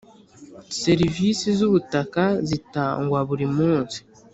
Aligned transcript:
Serivisi 0.81 1.47
z 1.57 1.59
‘ubutaka 1.67 2.23
zitangwa 2.49 3.19
buri 3.29 3.47
munsi. 3.57 3.97